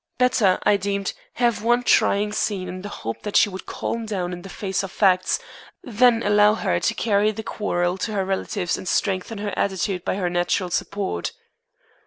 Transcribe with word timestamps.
Better, 0.17 0.57
I 0.63 0.77
deemed, 0.77 1.13
have 1.33 1.61
one 1.61 1.83
trying 1.83 2.31
scene 2.33 2.67
in 2.67 2.81
the 2.81 2.89
hope 2.89 3.21
that 3.21 3.37
she 3.37 3.49
would 3.49 3.67
calm 3.67 4.07
down 4.07 4.33
in 4.33 4.41
the 4.41 4.49
face 4.49 4.81
of 4.81 4.91
facts, 4.91 5.37
than 5.83 6.23
allow 6.23 6.55
her 6.55 6.79
to 6.79 6.93
carry 6.95 7.29
the 7.31 7.43
quarrel 7.43 7.99
to 7.99 8.13
her 8.13 8.25
relatives 8.25 8.79
and 8.79 8.87
strengthen 8.87 9.37
her 9.37 9.53
attitude 9.55 10.03
by 10.03 10.15
their 10.15 10.27
natural 10.27 10.71
support. 10.71 11.33